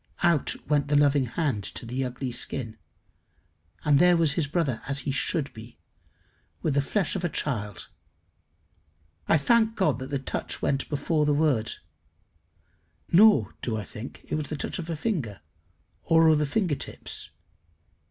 Out 0.23 0.55
went 0.67 0.87
the 0.87 0.95
loving 0.95 1.27
hand 1.27 1.63
to 1.63 1.85
the 1.85 2.03
ugly 2.03 2.31
skin, 2.31 2.75
and 3.85 3.99
there 3.99 4.17
was 4.17 4.31
his 4.33 4.47
brother 4.47 4.81
as 4.87 5.01
he 5.01 5.11
should 5.11 5.53
be 5.53 5.77
with 6.63 6.73
the 6.73 6.81
flesh 6.81 7.15
of 7.15 7.23
a 7.23 7.29
child. 7.29 7.87
I 9.27 9.37
thank 9.37 9.75
God 9.75 9.99
that 9.99 10.09
the 10.09 10.17
touch 10.17 10.59
went 10.59 10.89
before 10.89 11.27
the 11.27 11.35
word. 11.35 11.73
Nor 13.11 13.53
do 13.61 13.77
I 13.77 13.83
think 13.83 14.25
it 14.27 14.33
was 14.33 14.47
the 14.49 14.57
touch 14.57 14.79
of 14.79 14.89
a 14.89 14.95
finger, 14.95 15.39
or 16.01 16.29
of 16.29 16.39
the 16.39 16.47
finger 16.47 16.73
tips. 16.73 17.29